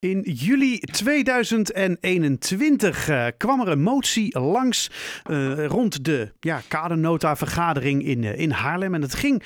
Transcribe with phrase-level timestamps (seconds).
[0.00, 4.90] In juli 2021 uh, kwam er een motie langs
[5.30, 8.94] uh, rond de ja, kadernota-vergadering in, uh, in Haarlem.
[8.94, 9.42] En het ging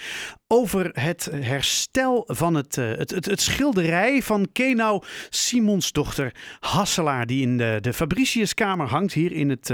[0.46, 7.27] over het herstel van het, het, het, het, schilderij van Kenau Simonsdochter Hasselaar.
[7.27, 9.71] Die in de, de Fabriciuskamer hangt, hier in het,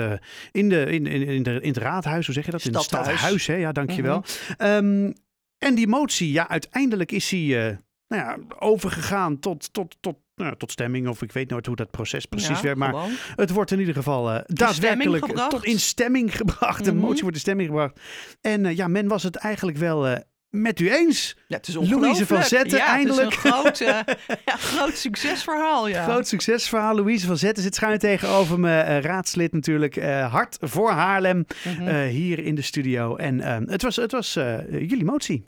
[0.53, 2.27] in, de, in, in, in, de, in het raadhuis.
[2.27, 2.65] Hoe zeg je dat?
[2.65, 3.55] In het stadhuis, hè?
[3.55, 4.17] Ja, dankjewel.
[4.17, 4.25] Mm
[4.59, 5.07] -hmm.
[5.07, 5.13] um,
[5.59, 7.79] en die motie, ja, uiteindelijk is hij
[8.11, 11.09] nou ja, overgegaan tot, tot, tot, nou, tot stemming.
[11.09, 12.79] Of ik weet nooit hoe dat proces precies ja, werkt.
[12.79, 13.11] Maar gewoon.
[13.37, 16.85] het wordt in ieder geval uh, daadwerkelijk tot in stemming gebracht.
[16.85, 17.01] De Mhm.
[17.01, 18.01] motie wordt in stemming gebracht.
[18.41, 20.17] En uh, ja, men was het eigenlijk wel uh,
[20.51, 21.37] met u eens.
[21.47, 23.35] Ja, het is Louise van Zetten, ja, eindelijk.
[23.35, 24.15] Het is een groot, eh,
[24.47, 26.05] ja, groot succesverhaal, ja.
[26.05, 26.95] Groot succesverhaal.
[26.95, 28.79] Louise van Zetten zit schuin tegenover me.
[28.79, 29.97] eh, raadslid natuurlijk.
[29.97, 31.45] eh, hard voor Haarlem.
[31.65, 31.89] Mhm.
[31.89, 33.17] eh, hier in de studio.
[33.17, 35.45] En het was, het was eh, jullie motie.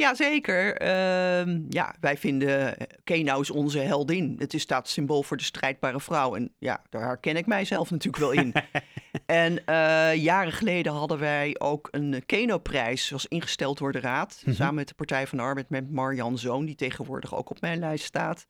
[0.00, 0.76] Ja, zeker.
[0.76, 4.36] Ehm, ja, wij vinden eh, Kenau is onze heldin.
[4.38, 6.34] Het is staat symbool voor de strijdbare vrouw.
[6.34, 8.52] En ja, daar herken ik mijzelf natuurlijk wel in.
[9.26, 14.42] en eh, jaren geleden hadden wij ook een Keno-prijs, was ingesteld door de Raad.
[14.44, 14.54] Mhm.
[14.54, 17.78] Samen met de Partij van de Arbeid, met Marjan Zoon, die tegenwoordig ook op mijn
[17.78, 18.46] lijst staat.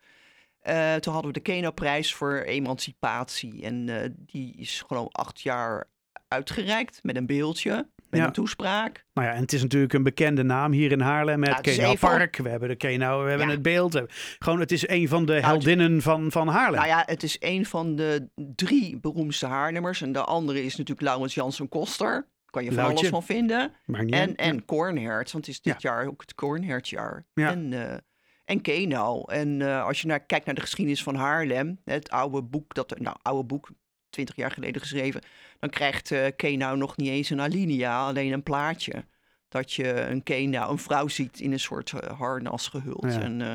[0.60, 3.62] Eh, toen hadden we de Keno-prijs voor emancipatie.
[3.62, 3.86] En
[4.26, 5.88] die is gewoon acht jaar
[6.28, 8.26] uitgereikt met een beeldje, met Ja.
[8.26, 9.04] een toespraak.
[9.14, 11.38] Nou ja, en het is natuurlijk een bekende naam hier in Haarlem.
[11.40, 12.36] Met Ja, Park.
[12.36, 13.52] We hebben de Kenau, we hebben Ja.
[13.52, 14.02] het beeld.
[14.38, 16.74] Gewoon, het is een van de het- heldinnen van, van Haarlem.
[16.80, 20.02] Nou ja, het is een van de drie beroemdste Haarlemmers.
[20.02, 22.28] En de andere is natuurlijk Laurens Jansen Koster.
[22.50, 22.96] Kan je van Loutje.
[22.98, 23.72] alles van vinden.
[23.86, 27.26] En, en Kornhertz, want het is dit jaar ook het Kornhertzjaar.
[27.34, 27.50] Ja.
[27.50, 27.96] En, eh
[28.44, 29.32] en Kenau.
[29.32, 32.98] En eh, als je naar, kijkt naar de geschiedenis van Haarlem, het oude boek, dat,
[32.98, 33.70] nou, oude boek,
[34.10, 35.22] 20 jaar geleden geschreven,
[35.58, 39.04] dan krijgt eh Kenau nog niet eens een alinea, alleen een plaatje.
[39.48, 43.12] Dat je een Kenau, een vrouw ziet in een soort eh, harnas gehuld.
[43.12, 43.20] Ja.
[43.20, 43.54] En eh,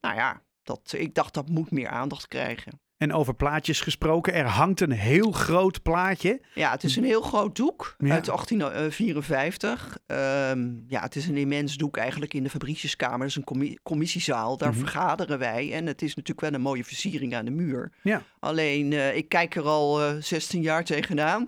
[0.00, 2.80] nou ja, dat, ik dacht dat moet meer aandacht krijgen.
[3.02, 6.40] En over plaatjes gesproken, er hangt een heel groot plaatje.
[6.54, 8.12] Ja, het is een heel groot doek Ja.
[8.14, 9.98] uit 1854.
[10.06, 13.18] Ehm, ja, het is een immens doek eigenlijk in de Fabriciuskamer.
[13.18, 14.56] Dat is een commi- commissiezaal.
[14.56, 14.78] Daar Mhm.
[14.78, 15.72] vergaderen wij.
[15.72, 17.92] En het is natuurlijk wel een mooie versiering aan de muur.
[18.02, 18.22] Ja.
[18.38, 21.44] Alleen, eh, ik kijk er al eh 16 jaar tegenaan.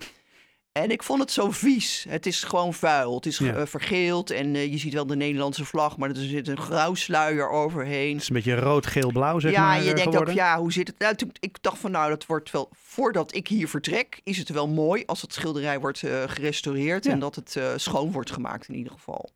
[0.81, 2.05] En ik vond het zo vies.
[2.09, 3.15] Het is gewoon vuil.
[3.15, 3.53] Het is Ja.
[3.55, 4.31] eh, vergeeld.
[4.31, 8.13] En eh, je ziet wel de Nederlandse vlag, maar er zit een grauw sluier overheen.
[8.13, 9.75] Het is een beetje rood, geel, blauw, zeg ja, maar.
[9.75, 10.29] je eh, denkt geworden.
[10.29, 10.99] ook, ja, hoe zit het?
[10.99, 12.69] Nou, toen, ik dacht van, nou, dat wordt wel...
[12.71, 17.05] Voordat ik hier vertrek, is het wel mooi als het schilderij wordt gerestaureerd...
[17.05, 17.11] Ja.
[17.11, 19.29] en dat het schoon wordt gemaakt in ieder geval.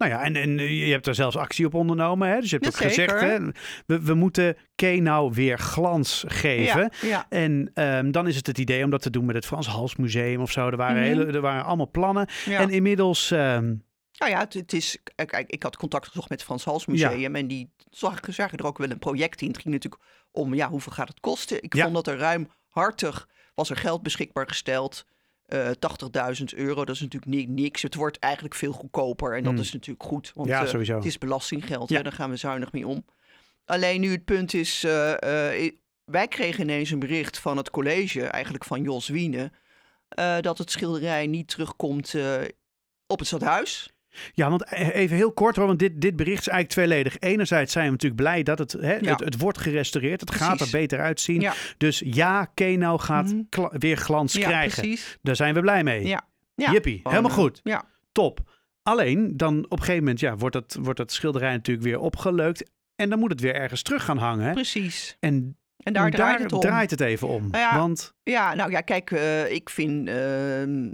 [0.00, 2.28] Nou ja, en, en eh, je hebt er zelfs actie op ondernomen.
[2.28, 2.40] Hè?
[2.40, 3.38] Dus je hebt ook gezegd, hè,
[3.86, 6.90] we, we moeten Kenau weer glans geven.
[7.00, 7.26] Ja, ja.
[7.28, 9.96] En ehm, dan is het het idee om dat te doen met het Frans Hals
[9.96, 10.66] Museum of zo.
[10.68, 11.04] Er waren, Mhm.
[11.04, 12.28] hele, er waren allemaal plannen.
[12.44, 12.58] ja.
[12.60, 13.74] En inmiddels, ehm,
[14.18, 14.98] Nou ja, het, het is...
[15.14, 17.34] Kijk, ik had contact gezocht met het Frans Hals Museum...
[17.36, 19.48] en die zag, zagen er ook wel een project in.
[19.48, 21.62] Het ging natuurlijk om, ja, hoeveel gaat het kosten?
[21.62, 21.82] Ik Ja.
[21.82, 25.04] vond dat er ruimhartig was er geld beschikbaar gesteld...
[25.50, 27.82] eh 80.000 euro, dat is natuurlijk ni- niks.
[27.82, 29.62] Het wordt eigenlijk veel goedkoper en dat Hmm.
[29.62, 30.32] is natuurlijk goed.
[30.34, 30.94] Want ja, eh, sowieso.
[30.94, 31.96] Het is belastinggeld, Ja.
[31.96, 33.04] hè, daar gaan we zuinig mee om.
[33.64, 35.72] Alleen nu het punt is, eh, eh,
[36.04, 39.50] wij kregen ineens een bericht van het college, eigenlijk van Jos Wiene,
[40.08, 42.34] eh, dat het schilderij niet terugkomt eh,
[43.06, 43.90] op het stadhuis.
[44.32, 47.18] Ja, want e- even heel kort hoor, want dit, dit bericht is eigenlijk tweeledig.
[47.18, 49.10] Enerzijds zijn we natuurlijk blij dat het, hè, Ja.
[49.10, 50.20] het, het wordt gerestaureerd.
[50.20, 51.40] Het gaat er beter uitzien.
[51.40, 51.54] Ja.
[51.78, 53.42] Dus ja, Kenau gaat Mhm.
[53.48, 54.80] kla- weer glans Ja, krijgen.
[54.82, 55.18] precies.
[55.22, 56.06] Daar zijn we blij mee.
[56.06, 56.22] Ja.
[56.54, 56.72] Ja.
[56.72, 57.60] Jippie, Gewoon, helemaal goed.
[57.62, 57.84] Ja.
[58.12, 58.40] Top.
[58.82, 62.70] Alleen, dan op een gegeven moment ja, wordt, dat, wordt dat schilderij natuurlijk weer opgeleukt.
[62.96, 64.52] En dan moet het weer ergens terug gaan hangen.
[64.52, 65.16] Precies.
[65.20, 66.60] En En daar, draait het om.
[66.60, 67.50] draait het even om.
[67.50, 70.90] Nou ja, Want Ja, nou ja, kijk, eh, ik vind, ehm,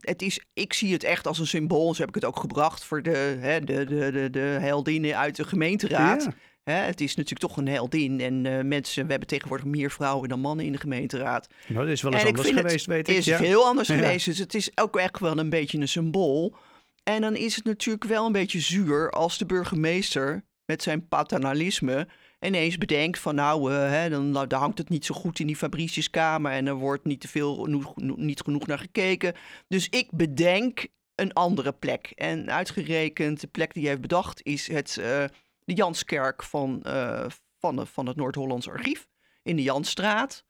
[0.00, 1.94] het is, ik zie het echt als een symbool.
[1.94, 5.36] Zo heb ik het ook gebracht voor de, hè, de, de, de, de heldinnen uit
[5.36, 6.22] de gemeenteraad.
[6.22, 6.32] Ja.
[6.62, 8.20] Hè, het is natuurlijk toch een heldin.
[8.20, 11.48] En eh, mensen, we hebben tegenwoordig meer vrouwen dan mannen in de gemeenteraad.
[11.66, 13.16] nou, dat is wel eens En anders het geweest, weet ik.
[13.16, 13.36] is ja.
[13.36, 14.24] veel anders geweest.
[14.24, 16.56] Dus het is ook echt wel een beetje een symbool.
[17.02, 22.08] En dan is het natuurlijk wel een beetje zuur als de burgemeester met zijn paternalisme
[22.40, 25.46] ineens bedenkt van nou, eh, hè, dan, nou, daar hangt het niet zo goed in
[25.46, 27.66] die Fabriciuskamer en er wordt niet te veel,
[28.16, 29.34] niet genoeg naar gekeken.
[29.68, 32.12] Dus ik bedenk een andere plek.
[32.14, 35.24] En uitgerekend de plek die hij heeft bedacht is het, eh,
[35.64, 37.26] de Janskerk van, eh,
[37.58, 39.08] van, van het Noord-Hollands Archief
[39.42, 40.46] in de Jansstraat.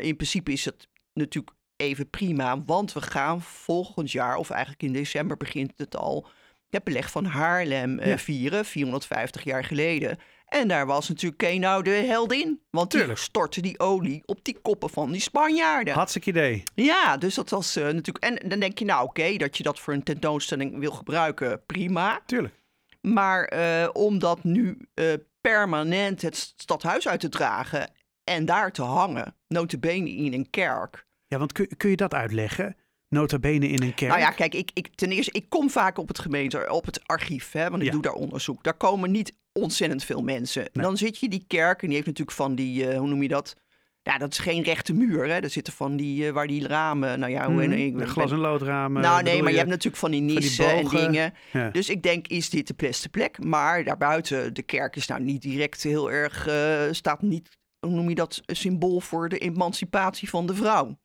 [0.00, 4.92] In principe is het natuurlijk even prima, want we gaan volgend jaar, of eigenlijk in
[4.92, 6.26] december begint het al,
[6.70, 8.18] het beleg van Haarlem Ja.
[8.18, 10.18] vieren, 450 jaar geleden.
[10.54, 13.20] En daar was natuurlijk Kenau de heldin, want die Tuurlijk.
[13.20, 15.94] stortte die olie op die koppen van die Spanjaarden.
[15.94, 16.62] Hartstikke idee.
[16.74, 18.18] Ja, dus dat was eh, natuurlijk.
[18.24, 22.20] En dan denk je, nou oké, dat je dat voor een tentoonstelling wil gebruiken, prima.
[22.26, 22.54] Tuurlijk.
[23.00, 25.06] Maar eh, om dat nu eh,
[25.40, 27.90] permanent het stadhuis uit te dragen
[28.24, 29.34] en daar te hangen.
[29.48, 31.06] Notabene in een kerk.
[31.26, 32.76] Ja, want kun, kun je dat uitleggen?
[33.08, 34.10] Nota bene in een kerk?
[34.10, 37.00] Nou ja, kijk, ik, ik, ten eerste, ik kom vaak op het gemeente, op het
[37.06, 37.92] archief, hè, want ik Ja.
[37.92, 38.62] doe daar onderzoek.
[38.64, 40.68] Daar komen niet ontzettend veel mensen.
[40.72, 40.84] Nee.
[40.84, 43.28] Dan zit je die kerk en die heeft natuurlijk van die, eh, hoe noem je
[43.28, 43.56] dat?
[44.02, 45.32] Ja, dat is geen rechte muur, hè.
[45.40, 48.38] Er zitten van die, eh, waar die ramen, nou ja, hoe Mhm, ik, glas- en
[48.38, 49.02] loodramen.
[49.02, 51.34] Nou nee, maar je hebt natuurlijk van die nissen en dingen.
[51.52, 51.70] Ja.
[51.70, 53.44] Dus ik denk, is dit de beste plek?
[53.44, 57.48] Maar daarbuiten, de kerk is nou niet direct heel erg, eh, staat niet,
[57.80, 60.98] hoe noem je dat, een symbool voor de emancipatie van de vrouw.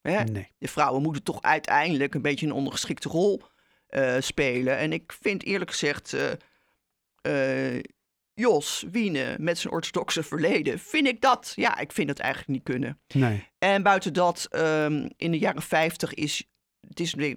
[0.00, 0.24] Hè?
[0.24, 0.48] Nee.
[0.58, 3.42] De vrouwen moeten toch uiteindelijk een beetje een ondergeschikte rol
[4.18, 4.76] spelen.
[4.78, 6.16] En ik vind eerlijk gezegd,
[8.40, 12.62] Jos Wiene met zijn orthodoxe verleden, vind ik dat, ja, ik vind dat eigenlijk niet
[12.62, 13.00] kunnen.
[13.14, 13.44] Nee.
[13.58, 16.44] En buiten dat, ehm, in de jaren 50 is
[16.88, 17.32] het is eh,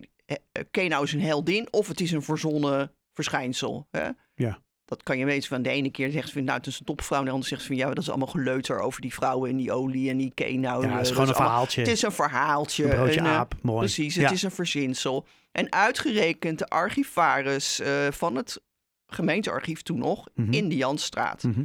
[0.72, 3.88] Kenau is een heldin of het is een verzonnen verschijnsel.
[3.92, 4.10] Hè?
[4.36, 4.60] Ja.
[4.86, 6.86] Dat kan je weten van de ene keer zegt ze van nou het is een
[6.86, 9.50] topvrouw en de andere zegt ze van ja dat is allemaal geleuter over die vrouwen
[9.50, 10.84] en die olie en die Kenau.
[10.84, 11.82] Ja, eh, het is gewoon een verhaaltje.
[11.82, 12.84] Het is een verhaaltje.
[12.84, 13.80] Een broodje een, eh, aap, mooi.
[13.80, 14.32] Precies, het Ja.
[14.32, 15.26] is een verzinsel.
[15.52, 18.62] En uitgerekend de archivaris eh, van het
[19.10, 20.54] gemeentearchief toen nog Mhm.
[20.54, 21.44] in de Janstraat.
[21.44, 21.64] Mhm.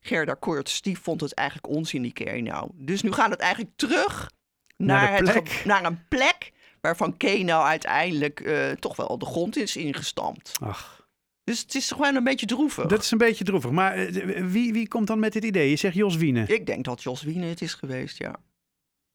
[0.00, 2.70] Gerda Koorts, die vond het eigenlijk onzin, die Kenau.
[2.74, 4.30] Dus nu gaat het eigenlijk terug
[4.76, 10.52] Naar het naar een plek waarvan Kenau uiteindelijk eh, toch wel de grond is ingestampt.
[10.62, 11.06] Ach,
[11.44, 12.86] Dus het is gewoon een beetje droevig.
[12.86, 13.70] dat is een beetje droevig.
[13.70, 15.70] Maar eh, wie, wie komt dan met dit idee?
[15.70, 16.44] Je zegt Jos Wiene.
[16.46, 18.36] Ik denk dat Jos Wiene het is geweest, ja.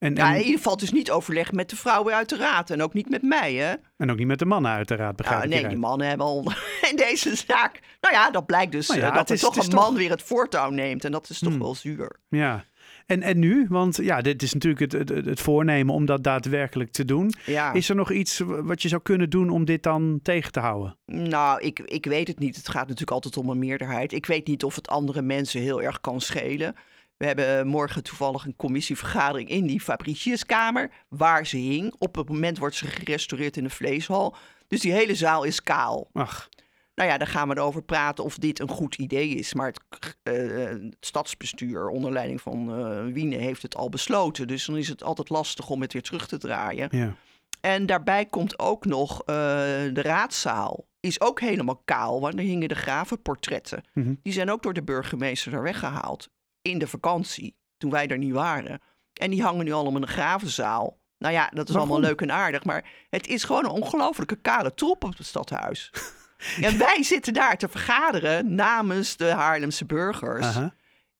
[0.02, 0.28] En, ja.
[0.30, 2.70] In en, ieder geval dus niet overleg met de vrouwen uit de raad.
[2.70, 3.74] En ook niet met mij, hè.
[3.98, 6.52] en ook niet met de mannen uiteraard, begrijp Nou, ik nee, die mannen hebben al
[6.92, 7.80] in deze zaak...
[8.02, 9.86] Nou ja, dat blijkt dus Nou ja, eh, dat er is- toch is een man
[9.86, 11.06] toch- weer het voortouw neemt.
[11.06, 11.62] En dat is toch Hmm.
[11.62, 12.16] wel zuur.
[12.30, 12.66] Ja.
[13.06, 13.66] En, en nu?
[13.70, 17.34] Want ja, dit is natuurlijk het, het, het voornemen om dat daadwerkelijk te doen.
[17.46, 17.74] Ja.
[17.74, 20.98] Is er nog iets wat je zou kunnen doen om dit dan tegen te houden?
[21.06, 22.56] Nou, ik, ik weet het niet.
[22.56, 24.12] Het gaat natuurlijk altijd om een meerderheid.
[24.14, 26.76] Ik weet niet of het andere mensen heel erg kan schelen.
[27.22, 31.94] We hebben eh, morgen toevallig een commissievergadering in die Fabriciuskamer, waar ze hing.
[31.98, 34.36] Op het moment wordt ze gerestaureerd in de vleeshal.
[34.68, 36.10] Dus die hele zaal is kaal.
[36.14, 36.50] Ach,
[36.96, 39.54] Nou ja, daar gaan we erover praten of dit een goed idee is.
[39.54, 40.34] Maar het, eh,
[40.66, 44.48] het stadsbestuur onder leiding van eh Wiene heeft het al besloten.
[44.48, 46.88] Dus dan is het altijd lastig om het weer terug te draaien.
[46.92, 47.16] ja.
[47.62, 50.88] En daarbij komt ook nog de raadzaal.
[51.00, 53.84] Is ook helemaal kaal, want er hingen de gravenportretten.
[53.94, 54.14] Mhm.
[54.24, 56.30] Die zijn ook door de burgemeester er weggehaald.
[56.62, 58.82] In de vakantie, toen wij er niet waren.
[59.14, 61.00] En die hangen nu allemaal in de gravenzaal.
[61.18, 61.92] Nou ja, dat is Waarom?
[61.92, 62.64] allemaal leuk en aardig.
[62.64, 65.92] Maar het is gewoon een ongelofelijke kale troep op het stadhuis.
[66.62, 70.58] en wij zitten daar te vergaderen namens de Haarlemse burgers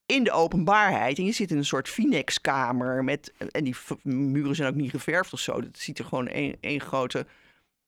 [0.06, 1.18] in de openbaarheid.
[1.18, 3.04] En je zit in een soort Finex-kamer.
[3.04, 5.60] Met, en die muren zijn ook niet geverfd of zo.
[5.60, 7.26] Het ziet er gewoon één één grote...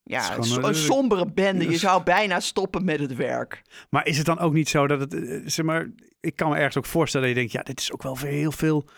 [0.03, 1.69] Ja, een, so- een- sombere bende.
[1.69, 3.61] Je zou bijna stoppen met het werk.
[3.89, 5.89] Maar is het dan ook niet zo dat het, eh, zeg maar,
[6.19, 8.51] ik kan me ergens ook voorstellen dat je denkt, ja, dit is ook wel heel
[8.51, 8.89] veel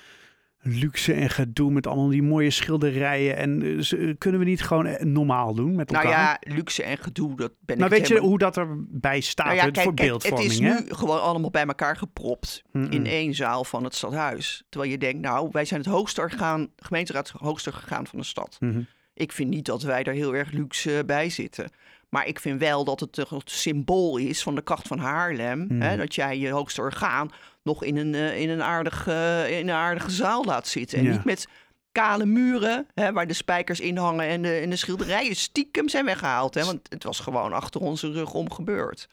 [0.67, 3.37] luxe en gedoe met allemaal die mooie schilderijen.
[3.37, 6.03] En eh, eh, kunnen we niet gewoon normaal doen met elkaar?
[6.11, 9.19] Nou ja, luxe en gedoe, dat ben maar ik weet je helemaal- hoe dat erbij
[9.19, 10.51] staat Nou ja, het kijk, voor kijk, beeldvorming?
[10.51, 10.73] het is hè?
[10.79, 12.63] nu gewoon allemaal bij elkaar gepropt.
[12.71, 14.63] In één zaal van het stadhuis.
[14.69, 18.57] Terwijl je denkt, nou, wij zijn het hoogste orgaan, gemeenteraad hoogste orgaan van de stad.
[18.59, 18.81] Mhm.
[19.15, 21.69] Ik vind niet dat wij daar heel erg luxe bij zitten.
[22.09, 25.65] Maar ik vind wel dat het toch het symbool is van de kracht van Haarlem.
[25.69, 25.81] Mm.
[25.81, 27.31] Hè, dat jij je hoogste orgaan
[27.63, 30.97] nog in een, eh, in een, aardig, eh, in een aardige zaal laat zitten.
[30.97, 31.11] En Ja.
[31.11, 31.47] niet met
[31.91, 36.05] kale muren hè, waar de spijkers in hangen en de, en de schilderijen stiekem zijn
[36.05, 36.53] weggehaald.
[36.53, 39.09] Hè, want het was gewoon achter onze rug om gebeurd.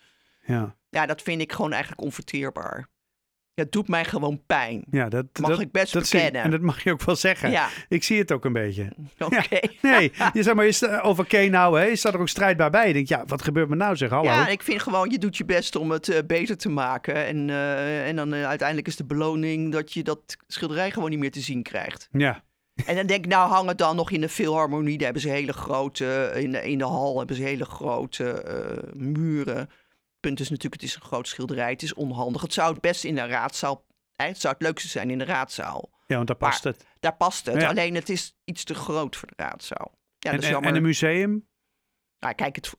[0.47, 2.89] Ja, Ja, dat vind ik gewoon eigenlijk onverteerbaar.
[3.55, 4.85] Het doet mij gewoon pijn.
[4.91, 6.43] ja dat, Mag dat, ik best dat bekennen.
[6.43, 7.51] En dat mag je ook wel zeggen.
[7.51, 8.93] Ja, Ik zie het ook een beetje.
[9.19, 9.61] oké.
[9.83, 12.87] Nee, je zeg maar, je sta, over Kenau, hè, je staat er ook strijdbaar bij.
[12.87, 14.31] Je denkt, ja, wat gebeurt me nou zeg, hallo.
[14.31, 17.15] Ja, ik vind gewoon, je doet je best om het eh, beter te maken.
[17.27, 21.19] En, eh, en dan eh, uiteindelijk is de beloning dat je dat schilderij gewoon niet
[21.19, 22.09] meer te zien krijgt.
[22.13, 22.43] ja.
[22.87, 24.97] En dan denk ik, nou hang het dan nog in de Philharmonie.
[24.97, 28.93] Daar hebben ze hele grote, in de, in de hal hebben ze hele grote eh,
[28.93, 29.69] muren.
[30.23, 31.71] Punt is natuurlijk, het is een groot schilderij.
[31.71, 32.43] Het is onhandig.
[32.43, 33.87] Het zou het best in de raadzaal,
[34.17, 35.91] eh, het zou het leukste zijn in de raadzaal.
[36.07, 36.87] ja, want daar past het.
[37.01, 37.61] Daar past het.
[37.61, 37.69] Ja.
[37.69, 39.99] Alleen het is iets te groot voor de raadzaal.
[40.19, 41.49] Ja, en, een museum?
[42.19, 42.73] Nou, kijk, het,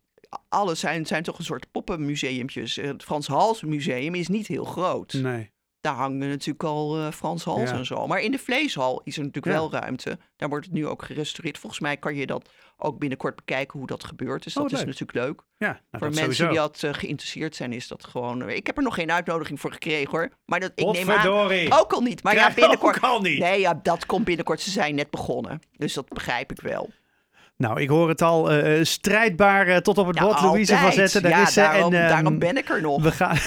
[0.50, 2.76] alles zijn, zijn toch een soort poppenmuseumpjes.
[2.76, 5.14] Het Frans Hals Museum is niet heel groot.
[5.14, 5.53] Nee.
[5.84, 7.76] Daar hangen natuurlijk al eh, Frans Hals Ja.
[7.76, 8.08] en zo.
[8.08, 9.60] Maar in de vleeshal is er natuurlijk Ja.
[9.62, 10.18] wel ruimte.
[10.38, 11.58] Daar wordt het nu ook gerestaureerd.
[11.58, 14.44] Volgens mij kan je dat ook binnenkort bekijken hoe dat gebeurt.
[14.44, 15.42] Dus Oh, dat is natuurlijk leuk.
[15.58, 16.48] Ja, nou, voor mensen sowieso.
[16.48, 18.50] die dat eh, geïnteresseerd zijn, is dat gewoon...
[18.50, 20.30] ik heb er nog geen uitnodiging voor gekregen hoor.
[20.46, 21.28] Maar dat, ik neem aan...
[21.80, 22.24] Ook al niet.
[22.24, 22.96] Maar ja, Krijg binnenkort...
[22.96, 23.40] ook al niet.
[23.40, 24.62] Nee, ja, dat komt binnenkort.
[24.62, 25.60] Ze zijn net begonnen.
[25.78, 26.90] Dus dat begrijp ik wel.
[27.58, 28.52] Nou, ik hoor het al.
[28.52, 30.92] eh, eh, strijdbaar eh, tot op het Ja, bot, Louise van.
[30.92, 31.22] Zetten.
[31.22, 31.60] Daar ja, is ze.
[31.60, 33.02] daarom, en, ehm, daarom ben ik er nog.
[33.04, 33.38] We gaan,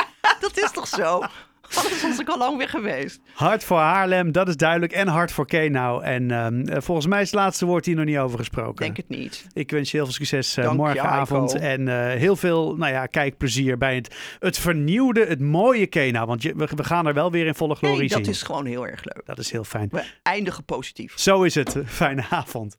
[0.40, 1.22] dat is toch zo?
[1.76, 3.20] Anders was ik al lang weer geweest.
[3.32, 4.92] Hart voor Haarlem, dat is duidelijk.
[4.92, 6.02] En hart voor Kenau.
[6.04, 8.84] En ehm, eh, volgens mij is het laatste woord hier nog niet over gesproken.
[8.84, 9.46] Denk het niet.
[9.52, 11.54] Ik wens je heel veel succes eh, morgenavond.
[11.54, 16.26] En eh, heel veel nou ja, kijkplezier bij het, het vernieuwde, het mooie Kenau.
[16.26, 18.28] Want je, we, we gaan er wel weer in volle glorie Nee, dat zien.
[18.34, 19.22] is gewoon heel erg leuk.
[19.24, 19.88] Dat is heel fijn.
[19.90, 21.18] We eindigen positief.
[21.18, 21.76] Zo is het.
[21.86, 22.76] Fijne avond.